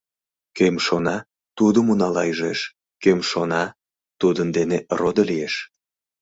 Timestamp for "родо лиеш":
4.99-5.55